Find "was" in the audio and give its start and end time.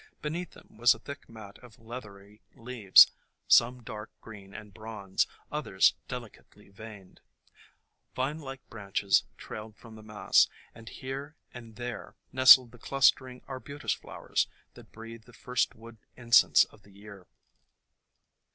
0.79-0.95